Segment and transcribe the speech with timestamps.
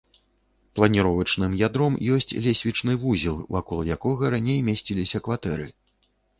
[0.77, 5.73] Планіровачным ядром ёсць лесвічны вузел, вакол якога раней месціліся кватэры.